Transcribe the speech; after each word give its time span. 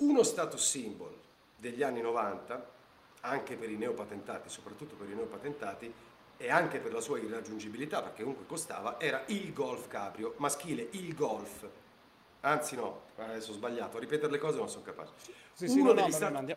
uno 0.00 0.22
status 0.22 0.62
symbol 0.62 1.14
degli 1.56 1.82
anni 1.82 2.00
90, 2.00 2.68
anche 3.22 3.56
per 3.56 3.70
i 3.70 3.76
neopatentati, 3.76 4.48
soprattutto 4.48 4.94
per 4.94 5.08
i 5.08 5.14
neopatentati, 5.14 5.92
e 6.36 6.50
anche 6.50 6.78
per 6.78 6.92
la 6.92 7.00
sua 7.00 7.18
irraggiungibilità, 7.18 8.02
perché 8.02 8.22
comunque 8.22 8.46
costava, 8.46 8.98
era 8.98 9.22
il 9.26 9.52
Golf 9.52 9.88
Cabrio, 9.88 10.34
maschile, 10.38 10.88
il 10.92 11.14
Golf. 11.14 11.68
Anzi 12.40 12.76
no, 12.76 13.02
adesso 13.16 13.50
ho 13.50 13.54
sbagliato, 13.54 13.98
a 13.98 14.00
ripetere 14.00 14.32
le 14.32 14.38
cose 14.38 14.56
non 14.56 14.70
sono 14.70 14.82
capace. 14.82 15.12
Sì, 15.52 15.68
sì, 15.68 15.78
uno, 15.78 15.92
no, 15.92 16.00
degli 16.00 16.10
no, 16.10 16.16
stat- 16.16 16.56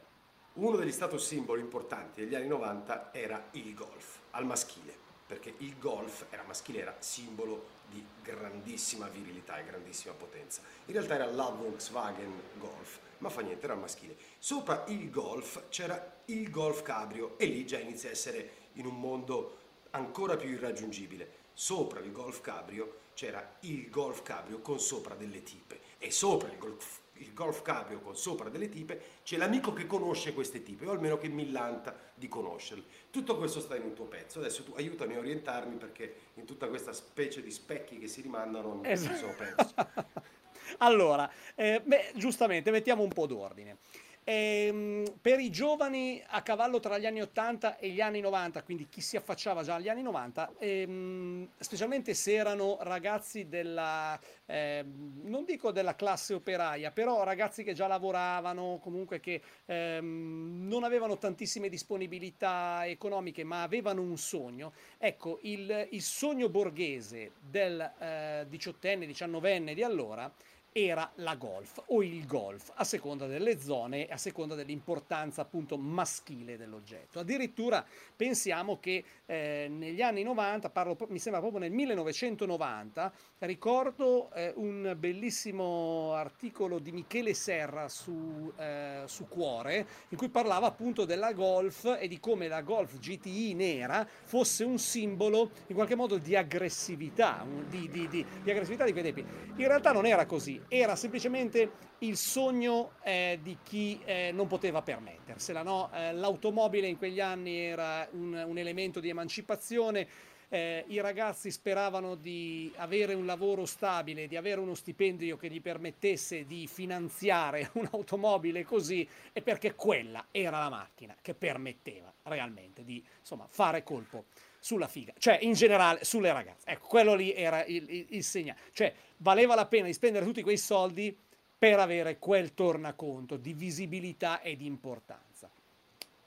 uno 0.53 0.77
degli 0.77 0.91
status 0.91 1.25
symbol 1.25 1.59
importanti 1.59 2.21
degli 2.21 2.35
anni 2.35 2.47
90 2.47 3.13
era 3.13 3.47
il 3.51 3.73
Golf, 3.73 4.19
al 4.31 4.45
maschile, 4.45 4.95
perché 5.25 5.53
il 5.57 5.77
Golf 5.79 6.25
era 6.29 6.43
maschile, 6.43 6.79
era 6.79 6.95
simbolo 6.99 7.81
di 7.89 8.03
grandissima 8.21 9.07
virilità 9.07 9.57
e 9.57 9.65
grandissima 9.65 10.13
potenza. 10.13 10.61
In 10.85 10.93
realtà 10.93 11.15
era 11.15 11.25
la 11.25 11.49
Volkswagen 11.49 12.41
Golf, 12.57 12.99
ma 13.19 13.29
fa 13.29 13.41
niente, 13.41 13.65
era 13.65 13.75
maschile. 13.75 14.15
Sopra 14.37 14.83
il 14.87 15.09
Golf 15.09 15.69
c'era 15.69 16.21
il 16.25 16.49
Golf 16.49 16.81
Cabrio 16.81 17.37
e 17.37 17.45
lì 17.45 17.65
già 17.65 17.79
inizia 17.79 18.09
a 18.09 18.11
essere 18.11 18.51
in 18.73 18.85
un 18.85 18.99
mondo 18.99 19.57
ancora 19.91 20.35
più 20.35 20.49
irraggiungibile. 20.49 21.41
Sopra 21.53 21.99
il 21.99 22.11
Golf 22.11 22.41
Cabrio 22.41 23.01
c'era 23.13 23.57
il 23.61 23.89
Golf 23.89 24.23
Cabrio 24.23 24.59
con 24.59 24.79
sopra 24.79 25.15
delle 25.15 25.43
tipe 25.43 25.79
e 25.99 26.11
sopra 26.11 26.49
il 26.49 26.57
Golf, 26.57 26.99
il 27.17 27.33
Golf 27.33 27.61
Cabrio 27.61 27.99
con 27.99 28.15
sopra 28.17 28.49
delle 28.49 28.69
tipe 28.69 29.01
c'è 29.23 29.37
l'amico 29.37 29.71
che 29.73 29.85
conosce 29.85 30.33
queste 30.33 30.63
tipe 30.63 30.85
o 30.85 30.91
almeno 30.91 31.17
che 31.17 31.27
millanta 31.29 31.95
di 32.15 32.27
conoscerle. 32.27 32.83
Tutto 33.09 33.37
questo 33.37 33.59
sta 33.59 33.75
in 33.75 33.83
un 33.83 33.93
tuo 33.93 34.05
pezzo. 34.05 34.39
Adesso 34.39 34.63
tu 34.63 34.73
aiutami 34.75 35.15
a 35.15 35.19
orientarmi 35.19 35.75
perché 35.75 36.15
in 36.35 36.45
tutta 36.45 36.67
questa 36.67 36.93
specie 36.93 37.41
di 37.41 37.51
specchi 37.51 37.99
che 37.99 38.07
si 38.07 38.21
rimandano 38.21 38.67
non 38.73 38.85
Esatto. 38.85 39.15
sono 39.17 39.35
perso. 39.35 39.73
Allora, 40.77 41.29
eh, 41.55 41.81
beh, 41.83 42.13
giustamente, 42.15 42.71
mettiamo 42.71 43.03
un 43.03 43.09
po' 43.09 43.27
d'ordine. 43.27 43.77
Ehm, 44.25 45.03
per 45.21 45.39
i 45.39 45.49
giovani 45.49 46.21
a 46.27 46.41
cavallo 46.41 46.79
tra 46.79 46.97
gli 46.97 47.05
anni 47.05 47.21
80 47.21 47.77
e 47.77 47.89
gli 47.89 47.99
anni 47.99 48.21
90, 48.21 48.63
quindi 48.63 48.87
chi 48.87 49.01
si 49.01 49.17
affacciava 49.17 49.63
già 49.63 49.75
agli 49.75 49.89
anni 49.89 50.01
90, 50.01 50.53
ehm, 50.59 51.49
specialmente 51.57 52.13
se 52.13 52.33
erano 52.33 52.77
ragazzi 52.81 53.49
della, 53.49 54.17
ehm, 54.45 55.21
non 55.23 55.43
dico 55.43 55.71
della 55.71 55.95
classe 55.95 56.33
operaia, 56.33 56.91
però 56.91 57.23
ragazzi 57.23 57.63
che 57.63 57.73
già 57.73 57.87
lavoravano, 57.87 58.79
comunque 58.81 59.19
che 59.19 59.41
ehm, 59.65 60.67
non 60.67 60.83
avevano 60.85 61.17
tantissime 61.17 61.67
disponibilità 61.67 62.85
economiche, 62.85 63.43
ma 63.43 63.63
avevano 63.63 64.01
un 64.01 64.17
sogno. 64.17 64.71
Ecco, 64.97 65.39
il, 65.41 65.89
il 65.91 66.01
sogno 66.01 66.47
borghese 66.47 67.31
del 67.41 67.79
eh, 67.99 68.45
diciottenne, 68.47 69.05
diciannovenne 69.05 69.73
di 69.73 69.83
allora 69.83 70.31
era 70.73 71.09
la 71.15 71.35
golf 71.35 71.81
o 71.87 72.03
il 72.03 72.25
golf, 72.25 72.71
a 72.73 72.83
seconda 72.83 73.27
delle 73.27 73.59
zone, 73.59 74.07
a 74.07 74.17
seconda 74.17 74.55
dell'importanza 74.55 75.41
appunto 75.41 75.77
maschile 75.77 76.57
dell'oggetto. 76.57 77.19
Addirittura 77.19 77.85
pensiamo 78.15 78.79
che 78.79 79.03
eh, 79.25 79.67
negli 79.69 80.01
anni 80.01 80.23
90, 80.23 80.69
parlo, 80.71 80.97
mi 81.09 81.19
sembra 81.19 81.39
proprio 81.41 81.61
nel 81.61 81.71
1990, 81.71 83.13
ricordo 83.39 84.31
eh, 84.33 84.51
un 84.55 84.95
bellissimo 84.97 86.13
articolo 86.13 86.79
di 86.79 86.91
Michele 86.91 87.35
Serra 87.35 87.87
su, 87.87 88.51
eh, 88.57 89.03
su 89.05 89.27
Cuore, 89.27 89.85
in 90.09 90.17
cui 90.17 90.29
parlava 90.29 90.67
appunto 90.67 91.05
della 91.05 91.33
golf 91.33 91.97
e 91.99 92.07
di 92.07 92.19
come 92.19 92.47
la 92.47 92.61
golf 92.61 92.97
GTI 92.97 93.53
nera 93.53 94.07
fosse 94.23 94.63
un 94.63 94.79
simbolo 94.79 95.51
in 95.67 95.75
qualche 95.75 95.95
modo 95.95 96.17
di 96.17 96.35
aggressività, 96.35 97.45
di, 97.67 97.87
di- 97.89 98.07
di- 98.07 98.25
di 98.41 98.49
aggressività 98.49 98.85
di 98.85 98.93
tempi. 98.93 99.21
In 99.21 99.67
realtà 99.67 99.91
non 99.91 100.05
era 100.05 100.25
così, 100.25 100.61
era 100.67 100.95
semplicemente 100.95 101.71
il 101.99 102.17
sogno 102.17 102.93
eh, 103.03 103.39
di 103.41 103.57
chi 103.63 103.99
eh, 104.03 104.31
non 104.33 104.47
poteva 104.47 104.81
permettersela. 104.81 105.63
no? 105.63 105.89
Eh, 105.93 106.13
l'automobile 106.13 106.87
in 106.87 106.97
quegli 106.97 107.19
anni 107.19 107.57
era 107.57 108.07
un, 108.11 108.33
un 108.47 108.57
elemento 108.57 108.99
di 108.99 109.09
emancipazione. 109.09 110.07
Eh, 110.53 110.83
I 110.87 111.01
ragazzi 111.01 111.49
speravano 111.49 112.13
di 112.13 112.71
avere 112.75 113.15
un 113.15 113.25
lavoro 113.25 113.65
stabile, 113.65 114.27
di 114.27 114.35
avere 114.35 114.59
uno 114.59 114.75
stipendio 114.75 115.35
che 115.35 115.49
gli 115.49 115.59
permettesse 115.59 116.45
di 116.45 116.67
finanziare 116.67 117.71
un'automobile 117.73 118.63
così, 118.63 119.07
e 119.31 119.41
perché 119.41 119.73
quella 119.73 120.27
era 120.29 120.59
la 120.59 120.69
macchina 120.69 121.15
che 121.19 121.33
permetteva 121.33 122.13
realmente 122.23 122.83
di 122.85 123.03
insomma, 123.19 123.47
fare 123.49 123.81
colpo 123.81 124.25
sulla 124.59 124.87
figa, 124.87 125.11
cioè 125.17 125.39
in 125.41 125.53
generale 125.53 126.03
sulle 126.03 126.31
ragazze. 126.31 126.69
Ecco, 126.69 126.85
quello 126.87 127.15
lì 127.15 127.33
era 127.33 127.65
il, 127.65 127.89
il- 127.89 128.05
il 128.09 128.23
segnale. 128.23 128.59
Cioè, 128.73 128.93
valeva 129.17 129.55
la 129.55 129.65
pena 129.65 129.87
di 129.87 129.93
spendere 129.93 130.23
tutti 130.23 130.43
quei 130.43 130.57
soldi 130.57 131.17
per 131.57 131.79
avere 131.79 132.19
quel 132.19 132.53
tornaconto 132.53 133.37
di 133.37 133.53
visibilità 133.53 134.39
e 134.41 134.55
di 134.55 134.67
importanza. 134.67 135.49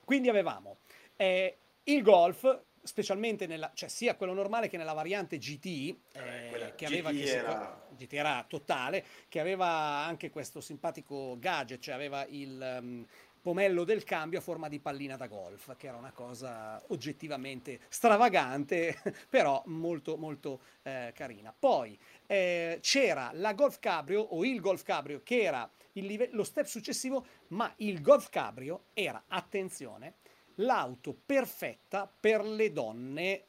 Quindi 0.03 0.27
avevamo 0.27 0.77
eh, 1.15 1.55
il 1.83 2.01
golf, 2.03 2.59
specialmente 2.87 3.45
nella, 3.45 3.69
cioè 3.75 3.89
sia 3.89 4.15
quello 4.15 4.33
normale 4.33 4.69
che 4.69 4.77
nella 4.77 4.93
variante 4.93 5.37
GT, 5.37 5.65
eh, 6.13 6.47
quella 6.49 6.73
che 6.73 6.85
aveva 6.85 7.11
GT 7.11 7.23
che 7.23 7.35
era- 7.35 7.87
GT 7.95 8.13
era 8.13 8.45
totale, 8.47 9.05
che 9.29 9.39
aveva 9.39 9.67
anche 9.67 10.29
questo 10.29 10.61
simpatico 10.61 11.37
gadget, 11.39 11.79
cioè 11.79 11.93
aveva 11.93 12.25
il 12.27 12.61
ehm, 12.61 13.05
pomello 13.41 13.83
del 13.83 14.03
cambio 14.03 14.39
a 14.39 14.41
forma 14.41 14.67
di 14.67 14.79
pallina 14.79 15.15
da 15.15 15.27
golf, 15.27 15.75
che 15.77 15.87
era 15.87 15.97
una 15.97 16.11
cosa 16.11 16.83
oggettivamente 16.87 17.79
stravagante, 17.87 19.01
però 19.29 19.61
molto 19.67 20.17
molto 20.17 20.61
eh, 20.83 21.11
carina. 21.13 21.53
Poi 21.57 21.97
eh, 22.25 22.79
c'era 22.81 23.31
la 23.33 23.53
Golf 23.53 23.79
Cabrio 23.79 24.21
o 24.21 24.43
il 24.43 24.59
Golf 24.59 24.83
Cabrio 24.83 25.21
che 25.23 25.41
era 25.41 25.69
il 25.93 26.05
live- 26.05 26.29
lo 26.31 26.43
step 26.43 26.65
successivo, 26.65 27.25
ma 27.49 27.71
il 27.77 28.01
Golf 28.01 28.29
Cabrio 28.29 28.85
era, 28.93 29.23
attenzione, 29.27 30.15
l'auto 30.59 31.15
perfetta 31.25 32.11
per 32.19 32.43
le 32.43 32.71
donne 32.71 33.43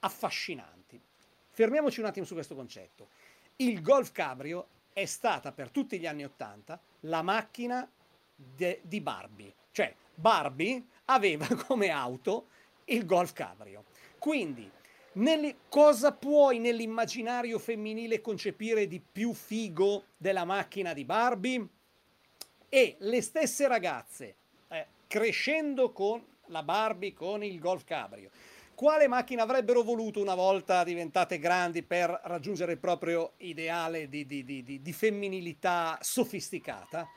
affascinanti. 0.00 1.00
Fermiamoci 1.50 2.00
un 2.00 2.06
attimo 2.06 2.26
su 2.26 2.34
questo 2.34 2.54
concetto. 2.54 3.08
Il 3.56 3.82
Golf 3.82 4.12
Cabrio 4.12 4.68
è 4.92 5.04
stata 5.04 5.52
per 5.52 5.70
tutti 5.70 5.98
gli 5.98 6.06
anni 6.06 6.24
Ottanta 6.24 6.80
la 7.00 7.22
macchina 7.22 7.88
de- 8.34 8.80
di 8.82 9.00
Barbie. 9.00 9.54
Cioè, 9.70 9.94
Barbie 10.14 10.82
aveva 11.06 11.46
come 11.66 11.88
auto 11.90 12.46
il 12.86 13.04
Golf 13.04 13.32
Cabrio. 13.32 13.84
Quindi, 14.18 14.70
nelle- 15.12 15.56
cosa 15.68 16.12
puoi 16.12 16.58
nell'immaginario 16.58 17.58
femminile 17.58 18.20
concepire 18.20 18.86
di 18.86 19.00
più 19.00 19.34
figo 19.34 20.04
della 20.16 20.44
macchina 20.44 20.92
di 20.92 21.04
Barbie? 21.04 21.68
E 22.68 22.96
le 23.00 23.20
stesse 23.20 23.66
ragazze, 23.66 24.36
crescendo 25.10 25.90
con 25.90 26.24
la 26.46 26.62
Barbie, 26.62 27.12
con 27.12 27.42
il 27.42 27.58
Golf 27.58 27.82
Cabrio, 27.82 28.30
quale 28.76 29.08
macchina 29.08 29.42
avrebbero 29.42 29.82
voluto 29.82 30.20
una 30.20 30.36
volta 30.36 30.84
diventate 30.84 31.40
grandi 31.40 31.82
per 31.82 32.20
raggiungere 32.26 32.72
il 32.72 32.78
proprio 32.78 33.32
ideale 33.38 34.08
di, 34.08 34.24
di- 34.24 34.44
di- 34.44 34.62
di- 34.62 34.92
femminilità 34.92 35.98
sofisticata? 36.00 37.08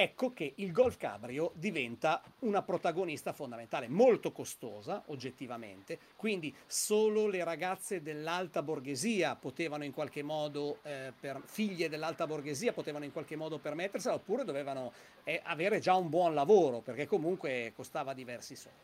Ecco 0.00 0.32
che 0.32 0.52
il 0.58 0.70
Golf 0.70 0.96
Cabrio 0.96 1.50
diventa 1.56 2.22
una 2.42 2.62
protagonista 2.62 3.32
fondamentale, 3.32 3.88
molto 3.88 4.30
costosa 4.30 5.02
oggettivamente, 5.06 5.98
quindi 6.14 6.54
solo 6.66 7.26
le 7.26 7.42
ragazze 7.42 8.00
dell'alta 8.00 8.62
borghesia 8.62 9.34
potevano 9.34 9.82
in 9.82 9.92
qualche 9.92 10.22
modo, 10.22 10.78
eh, 10.84 11.12
per, 11.18 11.42
figlie 11.46 11.88
dell'alta 11.88 12.28
borghesia 12.28 12.72
potevano 12.72 13.06
in 13.06 13.10
qualche 13.10 13.34
modo 13.34 13.58
permettersela, 13.58 14.14
oppure 14.14 14.44
dovevano 14.44 14.92
eh, 15.24 15.40
avere 15.42 15.80
già 15.80 15.96
un 15.96 16.08
buon 16.08 16.32
lavoro, 16.32 16.78
perché 16.78 17.08
comunque 17.08 17.72
costava 17.74 18.14
diversi 18.14 18.54
soldi. 18.54 18.78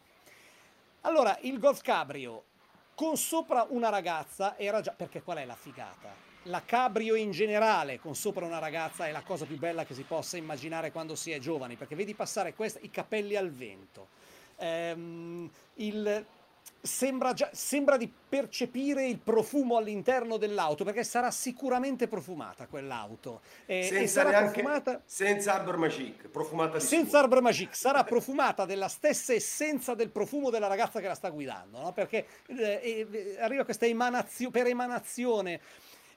Allora, 1.02 1.38
il 1.42 1.60
Golf 1.60 1.80
Cabrio 1.80 2.42
con 2.96 3.16
sopra 3.16 3.64
una 3.68 3.88
ragazza 3.88 4.58
era 4.58 4.80
già... 4.80 4.90
perché 4.90 5.22
qual 5.22 5.36
è 5.36 5.44
la 5.44 5.54
figata? 5.54 6.33
La 6.48 6.62
cabrio 6.64 7.14
in 7.14 7.30
generale 7.30 7.98
con 7.98 8.14
sopra 8.14 8.44
una 8.44 8.58
ragazza 8.58 9.06
è 9.06 9.12
la 9.12 9.22
cosa 9.22 9.46
più 9.46 9.56
bella 9.56 9.86
che 9.86 9.94
si 9.94 10.02
possa 10.02 10.36
immaginare 10.36 10.92
quando 10.92 11.14
si 11.14 11.30
è 11.30 11.38
giovani, 11.38 11.76
perché 11.76 11.94
vedi 11.94 12.14
passare 12.14 12.52
questa, 12.52 12.80
i 12.82 12.90
capelli 12.90 13.34
al 13.34 13.50
vento. 13.50 14.08
Ehm, 14.56 15.50
il- 15.76 16.26
sembra, 16.82 17.32
già- 17.32 17.48
sembra 17.54 17.96
di 17.96 18.12
percepire 18.28 19.06
il 19.06 19.18
profumo 19.18 19.78
all'interno 19.78 20.36
dell'auto, 20.36 20.84
perché 20.84 21.02
sarà 21.02 21.30
sicuramente 21.30 22.08
profumata 22.08 22.66
quell'auto. 22.66 23.40
Eh, 23.64 23.78
e 23.78 23.82
senza 23.84 24.06
sarà 24.20 24.30
neanche 24.30 24.60
profumata 24.60 25.00
senza 25.06 25.54
Arbor 25.54 25.78
Magic, 25.78 26.28
profumata 26.28 26.76
di 26.76 26.84
senza. 26.84 27.20
Arbor 27.20 27.40
Magic 27.40 27.74
sarà 27.74 28.04
profumata 28.04 28.66
della 28.66 28.88
stessa 28.88 29.32
essenza 29.32 29.94
del 29.94 30.10
profumo 30.10 30.50
della 30.50 30.66
ragazza 30.66 31.00
che 31.00 31.06
la 31.06 31.14
sta 31.14 31.30
guidando, 31.30 31.80
no? 31.80 31.92
perché 31.94 32.26
eh, 32.48 33.08
eh, 33.10 33.36
arriva 33.40 33.64
questa 33.64 33.86
emanazio- 33.86 34.50
per 34.50 34.66
emanazione 34.66 35.60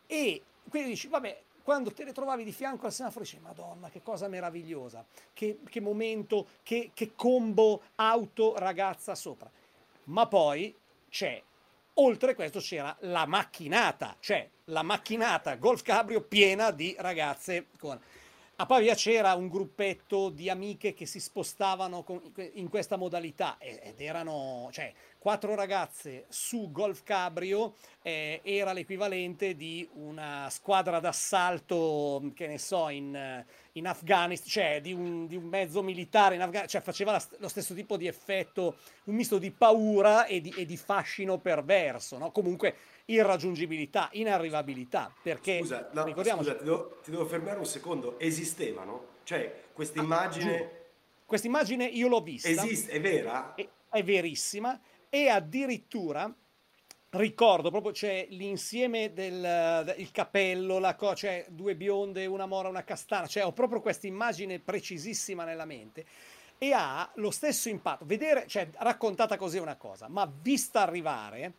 e 0.08 0.42
quindi 0.70 0.90
dici, 0.90 1.08
vabbè, 1.08 1.44
quando 1.62 1.92
te 1.92 2.06
le 2.06 2.14
trovavi 2.14 2.46
di 2.46 2.54
fianco 2.54 2.86
al 2.86 2.94
semaforo 2.94 3.26
dici, 3.26 3.40
madonna, 3.40 3.90
che 3.90 4.02
cosa 4.02 4.28
meravigliosa, 4.28 5.06
che, 5.34 5.60
che 5.70 5.82
momento, 5.82 6.48
che, 6.64 6.92
che 6.94 7.14
combo 7.14 7.82
auto-ragazza 7.96 9.16
sopra. 9.16 9.52
Ma 10.06 10.28
poi 10.28 10.74
c'è, 11.10 11.42
oltre 11.96 12.36
questo 12.36 12.60
c'era 12.60 12.96
la 13.02 13.26
macchinata, 13.26 14.16
cioè 14.20 14.50
la 14.66 14.82
macchinata 14.82 15.56
Golf 15.56 15.82
Cabrio 15.82 16.22
piena 16.22 16.72
di 16.72 16.96
ragazze 16.98 17.68
con... 17.78 18.00
a 18.60 18.66
Pavia 18.66 18.96
c'era 18.96 19.36
un 19.36 19.50
gruppetto 19.50 20.30
di 20.30 20.50
amiche 20.50 20.96
che 20.96 21.06
si 21.06 21.20
spostavano 21.20 22.04
in 22.54 22.70
questa 22.70 22.98
modalità 22.98 23.58
ed 23.60 24.02
erano, 24.02 24.70
cioè, 24.72 24.92
quattro 25.20 25.54
ragazze 25.54 26.26
su 26.30 26.72
Golf 26.72 27.04
Cabrio 27.04 27.76
eh, 28.02 28.42
era 28.44 28.74
l'equivalente 28.74 29.56
di 29.56 29.88
una 29.94 30.50
squadra 30.50 31.00
d'assalto, 31.00 32.32
che 32.34 32.48
ne 32.48 32.58
so, 32.58 32.90
in, 32.90 33.46
in 33.78 33.88
Afghanistan, 33.88 34.50
cioè 34.50 34.82
di 34.82 34.94
un, 34.94 35.28
di 35.28 35.36
un, 35.36 35.46
mezzo 35.46 35.82
militare 35.82 36.36
in 36.36 36.42
Afghanistan, 36.42 36.70
cioè 36.70 36.82
faceva 36.82 37.12
la, 37.12 37.24
lo 37.38 37.48
stesso 37.48 37.74
tipo 37.74 37.98
di 37.98 38.08
effetto, 38.08 38.78
un 39.06 39.16
misto 39.16 39.38
di 39.38 39.52
paura 39.52 40.26
e 40.26 40.42
di, 40.42 40.54
e 40.56 40.66
di 40.66 40.78
fascino 40.78 41.38
perverso, 41.38 42.18
no? 42.18 42.32
Comunque 42.32 42.76
irraggiungibilità, 43.06 44.10
inarrivabilità, 44.14 45.14
perché 45.22 45.60
scusa, 45.60 45.90
no, 45.94 46.04
ricordiamoci... 46.04 46.50
Scusa, 46.50 46.60
ti 46.60 46.66
devo, 46.66 47.00
ti 47.04 47.12
devo, 47.12 47.26
fermare 47.26 47.60
un 47.60 47.66
secondo, 47.66 48.20
esistevano? 48.20 49.16
Cioè, 49.24 49.64
questa 49.74 50.02
immagine... 50.02 50.62
Ah, 50.62 50.86
questa 51.26 51.48
immagine 51.48 51.86
io 51.86 52.08
l'ho 52.08 52.22
vista. 52.22 52.48
Esiste, 52.48 52.92
è 52.92 53.02
vera? 53.02 53.54
È, 53.54 53.68
è 53.90 54.04
verissima 54.04 54.80
e 55.10 55.28
addirittura 55.28 56.34
ricordo 57.12 57.70
proprio 57.70 57.92
c'è 57.92 58.28
l'insieme 58.30 59.14
del 59.14 59.96
il 59.98 60.12
capello, 60.12 60.80
la 60.80 60.96
co- 60.96 61.16
cioè 61.16 61.46
due 61.50 61.76
bionde, 61.76 62.26
una 62.26 62.46
mora, 62.46 62.70
una 62.70 62.84
castana, 62.84 63.28
cioè 63.28 63.46
ho 63.46 63.54
proprio 63.54 63.82
questa 63.82 64.08
immagine 64.08 64.60
precisissima 64.60 65.44
nella 65.44 65.66
mente 65.66 66.06
e 66.58 66.74
ha 66.74 67.10
lo 67.16 67.32
stesso 67.32 67.70
impatto. 67.70 68.06
Vedere, 68.06 68.48
cioè 68.48 68.68
raccontata 68.78 69.38
così 69.38 69.58
è 69.58 69.62
una 69.62 69.76
cosa, 69.76 70.08
ma 70.08 70.30
vista 70.42 70.82
arrivare 70.82 71.54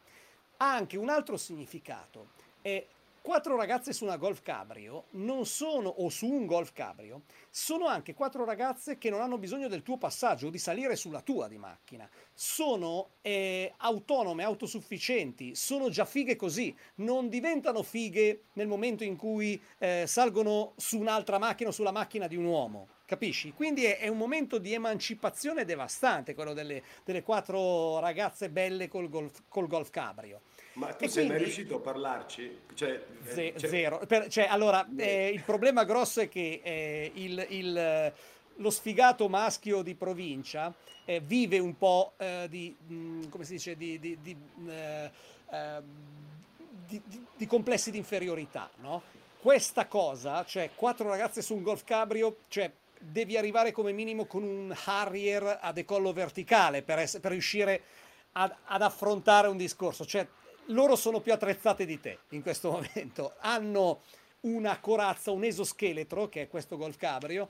ha 0.59 0.75
anche 0.75 0.97
un 0.97 1.09
altro 1.09 1.37
significato. 1.37 2.31
E 2.63 2.89
quattro 3.29 3.57
ragazze 3.57 3.93
su 3.93 4.05
una 4.05 4.17
Golf 4.17 4.41
Cabrio 4.41 5.09
non 5.11 5.45
sono, 5.45 5.91
o 5.91 6.09
su 6.09 6.27
un 6.27 6.47
Golf 6.47 6.73
Cabrio, 6.73 7.25
sono 7.51 7.87
anche 7.87 8.15
quattro 8.15 8.43
ragazze 8.47 8.97
che 8.97 9.11
non 9.11 9.21
hanno 9.21 9.37
bisogno 9.37 9.69
del 9.69 9.83
tuo 9.83 9.99
passaggio 9.99 10.47
o 10.47 10.51
di 10.51 10.57
salire 10.57 10.97
sulla 10.97 11.21
tua 11.21 11.47
di 11.47 11.59
macchina. 11.59 12.09
Sono 12.33 13.11
eh, 13.21 13.75
autonome, 13.77 14.45
autosufficienti, 14.45 15.55
sono 15.55 15.91
già 15.91 16.07
fighe 16.07 16.37
così, 16.37 16.75
non 16.97 17.29
diventano 17.29 17.83
fighe 17.83 18.45
nel 18.55 18.67
momento 18.67 19.05
in 19.05 19.17
cui 19.17 19.61
eh, 19.77 20.05
salgono 20.07 20.73
su 20.77 20.99
un'altra 20.99 21.37
macchina 21.37 21.69
o 21.69 21.73
sulla 21.73 21.93
macchina 21.93 22.29
di 22.29 22.37
un 22.37 22.47
uomo. 22.47 22.89
Capisci? 23.09 23.55
Quindi 23.55 23.87
è, 23.87 24.01
è 24.01 24.09
un 24.09 24.19
momento 24.19 24.59
di 24.59 24.75
emancipazione 24.75 25.65
devastante 25.65 26.35
quello 26.35 26.53
delle, 26.53 26.83
delle 27.05 27.23
quattro 27.23 28.01
ragazze 28.01 28.51
belle 28.51 28.87
col 28.87 29.09
golf, 29.09 29.45
col 29.49 29.67
golf 29.67 29.89
cabrio. 29.89 30.43
Ma 30.75 30.93
tu 30.93 31.05
e 31.05 31.09
sei 31.09 31.25
quindi, 31.25 31.29
mai 31.31 31.39
riuscito 31.39 31.77
a 31.77 31.81
parlarci? 31.81 32.59
Cioè, 32.75 33.03
ze- 33.25 33.55
cioè... 33.57 33.71
Zero. 33.71 34.03
Per, 34.07 34.29
cioè, 34.29 34.47
allora, 34.51 34.87
eh, 34.95 35.31
il 35.31 35.41
problema 35.41 35.85
grosso 35.85 36.21
è 36.21 36.29
che 36.29 36.61
eh, 36.63 37.11
il, 37.15 37.47
il, 37.49 38.13
lo 38.57 38.69
sfigato 38.69 39.27
maschio 39.27 39.81
di 39.81 39.95
provincia 39.95 40.71
eh, 41.07 41.21
vive 41.21 41.59
un 41.59 41.79
po' 41.79 42.13
eh, 42.19 42.47
di, 42.51 42.77
mh, 42.79 42.95
mm, 42.95 43.23
come 43.31 43.45
si 43.45 43.53
dice, 43.53 43.75
di, 43.75 43.99
di, 43.99 44.19
di, 44.21 44.37
eh, 44.69 45.11
ehm, 45.51 45.85
di 47.37 47.47
complessi 47.47 47.91
di 47.91 47.97
inferiorità, 47.97 48.69
no? 48.83 49.01
Questa 49.41 49.87
cosa, 49.87 50.45
cioè 50.45 50.73
quattro 50.75 51.09
ragazze 51.09 51.41
su 51.41 51.55
un 51.55 51.63
golf 51.63 51.85
cabrio, 51.85 52.41
cioè 52.49 52.71
devi 53.01 53.37
arrivare 53.37 53.73
come 53.73 53.93
minimo 53.93 54.27
con 54.27 54.43
un 54.43 54.75
Harrier 54.85 55.59
a 55.61 55.73
decollo 55.73 56.13
verticale 56.13 56.83
per, 56.83 56.99
essere, 56.99 57.21
per 57.21 57.33
riuscire 57.33 57.83
ad, 58.33 58.55
ad, 58.65 58.83
affrontare 58.83 59.49
un 59.49 59.57
discorso. 59.57 60.05
Cioè, 60.05 60.27
loro 60.67 60.97
sono 60.97 61.21
più 61.21 61.33
attrezzate 61.33 61.85
di 61.85 62.01
te 62.01 62.19
in 62.31 62.43
questo 62.43 62.71
momento. 62.95 63.35
Hanno 63.41 64.03
una 64.41 64.79
corazza, 64.81 65.31
un 65.31 65.45
esoscheletro, 65.45 66.29
che 66.29 66.43
è 66.43 66.49
questo 66.49 66.77
Golf 66.77 66.97
Cabrio, 66.97 67.49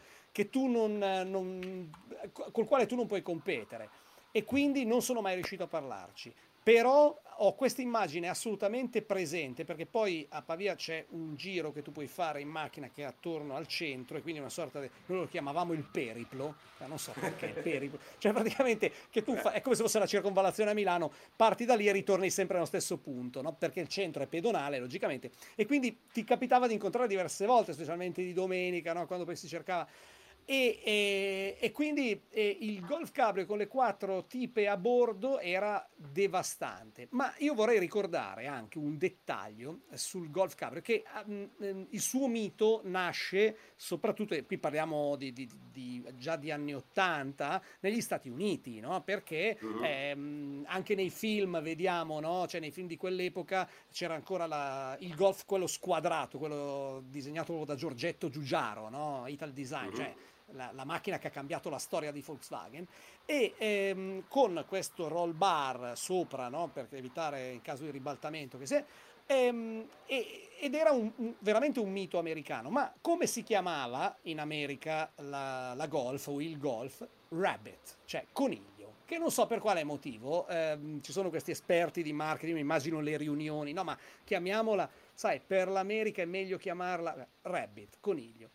non, 0.53 0.99
non, 1.27 1.91
col 2.33 2.67
quale 2.67 2.87
tu 2.87 2.97
non 2.97 3.07
puoi 3.07 3.23
competere. 3.23 3.91
E 4.31 4.45
quindi 4.45 4.85
non 4.85 5.03
sono 5.03 5.21
mai 5.21 5.35
riuscito 5.35 5.65
a 5.65 5.67
parlarci 5.67 6.33
però 6.63 7.19
ho 7.41 7.55
questa 7.55 7.83
immagine 7.83 8.29
assolutamente 8.29 9.03
presente 9.03 9.65
perché 9.65 9.87
poi 9.87 10.27
a 10.31 10.43
Pavia 10.43 10.75
c'è 10.75 11.05
un 11.11 11.37
giro 11.37 11.71
che 11.71 11.83
tu 11.83 11.93
puoi 11.93 12.09
fare 12.09 12.41
in 12.41 12.49
macchina 12.49 12.91
che 12.91 13.03
è 13.03 13.05
attorno 13.05 13.55
al 13.55 13.69
centro 13.69 14.17
e 14.17 14.23
quindi 14.23 14.41
una 14.41 14.49
sorta 14.49 14.81
di 14.81 14.91
noi 15.07 15.21
lo 15.21 15.29
chiamavamo 15.29 15.73
il 15.73 15.85
periplo 15.85 16.57
non 16.87 16.99
so 16.99 17.13
perché 17.13 17.47
il 17.47 17.63
periplo 17.63 17.99
cioè 18.19 18.33
praticamente 18.33 18.93
che 19.11 19.23
tu 19.23 19.37
fa, 19.37 19.53
è 19.53 19.61
come 19.61 19.77
se 19.77 19.83
fosse 19.83 20.01
la 20.01 20.07
circonvallazione 20.07 20.71
a 20.71 20.75
Milano 20.75 21.13
parti 21.37 21.65
da 21.65 21.77
lì 21.77 21.87
e 21.87 21.93
ritorni 21.93 22.29
sempre 22.29 22.57
allo 22.57 22.67
stesso 22.67 22.97
punto 22.97 23.41
no? 23.41 23.53
perché 23.53 23.81
il 23.81 23.89
centro 23.89 24.23
è 24.23 24.27
pedonale 24.27 24.81
logicamente 24.81 25.31
e 25.55 25.65
quindi 25.65 25.97
ti 26.13 26.25
capitava 26.25 26.67
di 26.67 26.73
incontrare 26.73 27.07
diverse 27.07 27.47
volte 27.47 27.73
specialmente 27.73 28.21
di 28.21 28.33
domenica 28.33 28.93
no? 28.93 29.07
quando 29.07 29.25
poi 29.25 29.37
si 29.37 29.47
cercava 29.47 29.87
e, 30.51 30.81
e, 30.83 31.57
e, 31.61 31.73
quindi 31.73 32.23
e 32.31 32.57
il 32.61 32.81
Golf 32.81 33.11
Cabrio 33.11 33.45
con 33.45 33.59
le 33.59 33.67
quattro 33.67 34.25
tipe 34.25 34.67
a 34.67 34.79
bordo 34.79 35.41
era 35.41 35.87
devastante. 35.95 37.09
Ma 37.11 37.35
io 37.41 37.53
vorrei 37.53 37.79
ricordare 37.79 38.47
anche 38.47 38.79
un 38.79 38.97
dettaglio 38.97 39.81
sul 39.93 40.31
Golf 40.31 40.55
Cabrio, 40.55 40.81
che 40.81 41.05
um, 41.27 41.87
il 41.91 42.01
suo 42.01 42.29
mito 42.29 42.81
nasce 42.85 43.59
soprattutto, 43.77 44.33
e 44.33 44.47
qui 44.47 44.57
parliamo 44.57 45.17
di, 45.17 45.35
di, 45.35 45.47
di, 45.71 46.03
già 46.17 46.37
di 46.37 46.51
anni 46.51 46.75
80, 46.75 47.63
negli 47.81 48.01
Stati 48.01 48.31
Uniti, 48.31 48.81
no? 48.81 49.03
perché 49.03 49.59
uh-huh. 49.61 49.85
ehm, 49.85 50.65
anche 50.67 50.95
nei 50.95 51.11
film 51.11 51.61
vediamo, 51.61 52.21
no? 52.21 52.47
cioè 52.47 52.59
nei 52.59 52.71
film 52.71 52.87
di 52.87 52.97
quell'epoca 52.97 53.69
c'era 53.93 54.15
ancora 54.15 54.47
la, 54.47 54.97
il 55.01 55.15
Golf, 55.15 55.45
quello 55.45 55.67
squadrato, 55.67 56.39
quello 56.39 57.03
disegnato 57.07 57.67
da 57.67 57.75
Giorgetto 57.75 58.31
Giugiaro, 58.31 58.89
no? 58.89 59.25
Ital 59.27 59.53
Design, 59.53 59.89
uh-huh. 59.89 59.95
cioè 59.95 60.15
la, 60.53 60.71
la, 60.73 60.85
macchina 60.85 61.19
che 61.19 61.29
ha 61.29 61.31
cambiato 61.31 61.69
la 61.69 61.79
storia 61.79 62.13
di 62.13 62.23
Volkswagen, 62.23 62.87
e 63.25 63.55
ehm, 63.59 64.25
con 64.29 64.65
questo 64.67 65.09
roll 65.09 65.37
bar 65.37 65.93
sopra, 65.97 66.49
no, 66.49 66.69
per 66.73 66.89
evitare 66.91 67.51
in 67.51 67.63
caso 67.63 67.85
di 67.85 67.91
ribaltamento 67.91 68.59
che 68.59 68.67
sia, 68.67 68.85
ehm, 69.27 69.89
e, 70.07 70.49
ed 70.61 70.75
era 70.75 70.91
un, 70.91 71.11
un, 71.17 71.35
veramente 71.41 71.81
un 71.81 71.91
mito 71.91 72.19
americano. 72.19 72.71
Ma 72.71 72.93
come 73.01 73.27
si 73.27 73.43
chiamava 73.43 74.17
in 74.23 74.41
America 74.41 75.11
la, 75.17 75.75
la 75.75 75.87
Golf 75.87 76.27
o 76.29 76.41
il 76.41 76.59
Golf? 76.59 77.07
Rabbit, 77.31 77.99
cioè 78.05 78.27
coniglio 78.33 78.77
che 79.09 79.17
non 79.17 79.31
so 79.31 79.47
per 79.47 79.59
quale 79.59 79.85
motivo, 79.85 80.47
ehm, 80.49 81.01
ci 81.01 81.13
sono 81.13 81.31
questi 81.31 81.51
esperti 81.51 82.03
di 82.03 82.13
marketing, 82.13 82.57
mi 82.57 82.61
immagino 82.61 83.01
le 83.01 83.17
riunioni, 83.17 83.73
no 83.73 83.83
ma 83.83 83.97
chiamiamola, 84.23 84.87
sai, 85.15 85.41
per 85.41 85.69
l'America 85.69 86.21
è 86.21 86.27
meglio 86.27 86.59
chiamarla 86.59 87.27
rabbit, 87.41 87.97
coniglio 88.01 88.51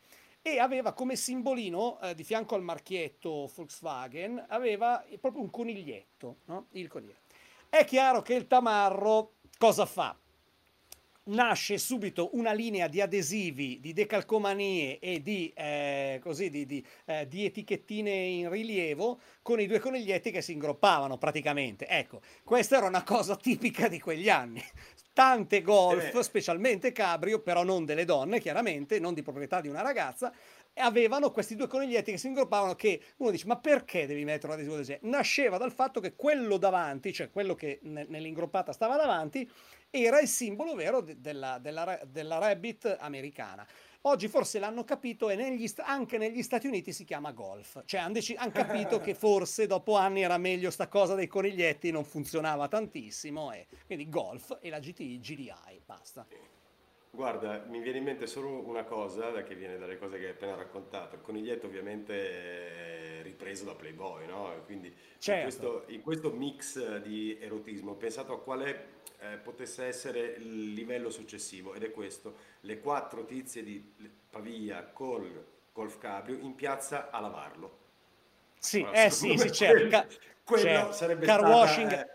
e 0.45 0.59
aveva 0.59 0.91
come 0.91 1.15
simbolino 1.15 1.99
eh, 2.01 2.13
di 2.13 2.25
fianco 2.25 2.55
al 2.55 2.61
marchietto 2.61 3.49
Volkswagen 3.55 4.43
aveva 4.49 5.03
proprio 5.19 5.41
un 5.41 5.49
coniglietto, 5.49 6.39
no? 6.45 6.67
il 6.71 6.89
coniglietto. 6.89 7.21
È 7.69 7.85
chiaro 7.85 8.21
che 8.21 8.33
il 8.35 8.45
tamarro 8.45 9.35
cosa 9.57 9.85
fa? 9.85 10.15
Nasce 11.25 11.77
subito 11.77 12.31
una 12.33 12.51
linea 12.51 12.89
di 12.89 12.99
adesivi, 12.99 13.79
di 13.79 13.93
decalcomanie 13.93 14.99
e 14.99 15.21
di, 15.21 15.49
eh, 15.55 16.19
così, 16.21 16.49
di, 16.49 16.65
di, 16.65 16.85
eh, 17.05 17.25
di 17.29 17.45
etichettine 17.45 18.11
in 18.11 18.49
rilievo 18.49 19.21
con 19.41 19.61
i 19.61 19.65
due 19.65 19.79
coniglietti 19.79 20.31
che 20.31 20.41
si 20.41 20.51
ingroppavano 20.51 21.17
praticamente. 21.17 21.87
Ecco, 21.87 22.19
questa 22.43 22.75
era 22.75 22.87
una 22.87 23.03
cosa 23.03 23.37
tipica 23.37 23.87
di 23.87 24.01
quegli 24.01 24.27
anni 24.27 24.61
tante 25.13 25.61
golf, 25.61 26.15
eh. 26.15 26.23
specialmente 26.23 26.91
cabrio, 26.91 27.39
però 27.39 27.63
non 27.63 27.85
delle 27.85 28.03
donne, 28.05 28.39
chiaramente, 28.39 28.99
non 28.99 29.13
di 29.13 29.21
proprietà 29.21 29.61
di 29.61 29.67
una 29.67 29.81
ragazza, 29.81 30.33
avevano 30.75 31.31
questi 31.31 31.55
due 31.55 31.67
coniglietti 31.67 32.11
che 32.11 32.17
si 32.17 32.27
ingroppavano 32.27 32.75
che 32.75 32.99
uno 33.17 33.29
dice 33.29 33.45
ma 33.45 33.57
perché 33.57 34.07
devi 34.07 34.25
mettere 34.25 34.47
un 34.47 34.53
adesivo 34.53 34.75
del 34.75 34.85
genere? 34.85 35.07
Nasceva 35.07 35.57
dal 35.57 35.71
fatto 35.71 35.99
che 35.99 36.15
quello 36.15 36.57
davanti, 36.57 37.13
cioè 37.13 37.29
quello 37.29 37.53
che 37.53 37.79
nell'ingroppata 37.83 38.71
stava 38.71 38.97
davanti, 38.97 39.49
era 40.01 40.19
il 40.19 40.27
simbolo 40.27 40.73
vero 40.73 41.01
della, 41.01 41.59
della, 41.59 41.99
della 42.05 42.39
rabbit 42.39 42.97
americana. 42.99 43.65
Oggi 44.05 44.27
forse 44.27 44.57
l'hanno 44.57 44.83
capito 44.83 45.29
e 45.29 45.35
negli, 45.35 45.71
anche 45.77 46.17
negli 46.17 46.41
Stati 46.41 46.65
Uniti 46.65 46.91
si 46.91 47.03
chiama 47.05 47.31
golf. 47.31 47.83
Cioè 47.85 48.01
hanno 48.01 48.19
han 48.37 48.51
capito 48.51 48.99
che 48.99 49.13
forse 49.15 49.67
dopo 49.67 49.95
anni 49.95 50.23
era 50.23 50.39
meglio 50.39 50.71
sta 50.71 50.87
cosa 50.87 51.13
dei 51.13 51.27
coniglietti, 51.27 51.91
non 51.91 52.03
funzionava 52.03 52.67
tantissimo. 52.67 53.51
E 53.51 53.67
quindi 53.85 54.09
golf 54.09 54.57
e 54.61 54.69
la 54.69 54.79
GTI 54.79 55.19
GDI, 55.19 55.81
basta. 55.85 56.25
Guarda, 57.11 57.63
mi 57.69 57.79
viene 57.79 57.99
in 57.99 58.05
mente 58.05 58.25
solo 58.25 58.67
una 58.67 58.83
cosa 58.85 59.43
che 59.43 59.53
viene 59.53 59.77
dalle 59.77 59.99
cose 59.99 60.17
che 60.17 60.25
hai 60.25 60.31
appena 60.31 60.55
raccontato. 60.55 61.15
Il 61.15 61.21
coniglietto 61.21 61.67
ovviamente 61.67 63.19
è 63.19 63.21
ripreso 63.21 63.65
da 63.65 63.75
Playboy, 63.75 64.25
no? 64.25 64.51
Quindi 64.65 64.91
certo. 65.19 65.31
in, 65.31 65.43
questo, 65.43 65.83
in, 65.89 66.01
questo, 66.01 66.31
mix 66.31 66.97
di 66.97 67.37
erotismo 67.39 67.91
ho 67.91 67.95
pensato 67.95 68.33
a 68.33 68.41
quale 68.41 69.01
eh, 69.23 69.37
potesse 69.37 69.85
essere 69.85 70.35
il 70.37 70.73
livello 70.73 71.09
successivo 71.09 71.73
ed 71.73 71.83
è 71.83 71.91
questo, 71.91 72.35
le 72.61 72.79
quattro 72.79 73.23
tizie 73.25 73.63
di 73.63 73.93
Pavia 74.29 74.83
col 74.83 75.45
Golf 75.71 75.97
Cabrio 75.97 76.37
in 76.37 76.55
piazza 76.55 77.09
a 77.09 77.19
lavarlo. 77.19 77.79
Sì, 78.59 78.81
allora, 78.81 79.03
eh 79.03 79.09
sì, 79.09 79.37
sì, 79.37 79.51
certo. 79.51 80.07
Quello, 80.43 80.61
quello 80.63 80.77
certo. 80.77 80.91
sarebbe 80.91 81.25
Car 81.25 81.39
stata, 81.39 81.55
washing. 81.55 81.91
Eh, 81.91 82.07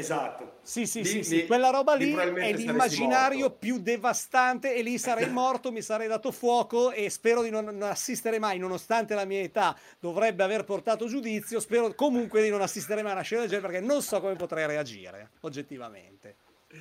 Esatto. 0.00 0.58
Sì, 0.62 0.86
sì, 0.86 1.02
lì, 1.02 1.08
sì, 1.08 1.22
sì, 1.22 1.46
quella 1.46 1.70
roba 1.70 1.94
lì, 1.94 2.06
lì 2.06 2.14
è 2.14 2.52
l'immaginario 2.52 3.50
più 3.50 3.78
devastante 3.78 4.74
e 4.74 4.82
lì 4.82 4.98
sarei 4.98 5.28
morto, 5.30 5.70
mi 5.70 5.82
sarei 5.82 6.08
dato 6.08 6.32
fuoco 6.32 6.90
e 6.90 7.08
spero 7.10 7.42
di 7.42 7.50
non, 7.50 7.64
non, 7.64 7.82
assistere 7.82 8.38
mai, 8.38 8.58
nonostante 8.58 9.14
la 9.14 9.24
mia 9.24 9.40
età 9.40 9.76
dovrebbe 9.98 10.42
aver 10.42 10.64
portato 10.64 11.06
giudizio, 11.06 11.60
spero 11.60 11.94
comunque 11.94 12.42
di 12.42 12.50
non 12.50 12.60
assistere 12.60 13.02
mai 13.02 13.12
a 13.12 13.14
una 13.14 13.22
scena 13.22 13.42
del 13.42 13.50
genere 13.50 13.68
perché 13.68 13.86
non 13.86 14.02
so 14.02 14.20
come 14.20 14.34
potrei 14.34 14.66
reagire, 14.66 15.30
oggettivamente. 15.40 16.36